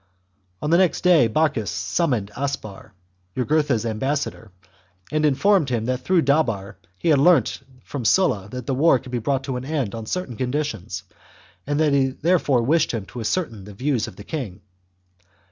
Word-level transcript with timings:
CHAP. 0.01 0.07
On 0.63 0.69
the 0.71 0.79
next 0.79 1.01
day 1.01 1.27
Bocchus 1.27 1.69
summoned 1.69 2.31
Aspar, 2.35 2.93
Jugur 3.37 3.61
tha's 3.61 3.85
ambassador, 3.85 4.49
and 5.11 5.23
informed 5.27 5.69
him 5.69 5.85
that 5.85 5.99
through 5.99 6.23
Dabar 6.23 6.79
he 6.97 7.09
had 7.09 7.19
learnt 7.19 7.61
from 7.83 8.03
Sulla 8.03 8.49
that 8.49 8.65
the 8.65 8.73
war 8.73 8.97
could 8.97 9.11
be 9.11 9.19
brought 9.19 9.43
to 9.43 9.57
an 9.57 9.63
end 9.65 9.93
on 9.93 10.07
certain 10.07 10.37
conditions, 10.37 11.03
and 11.67 11.79
that 11.79 11.93
he 11.93 12.07
therefore 12.07 12.63
wished 12.63 12.91
him 12.91 13.05
to 13.13 13.19
ascertain 13.19 13.63
the 13.65 13.75
views 13.75 14.07
of 14.07 14.17
his 14.17 14.25
king. 14.25 14.61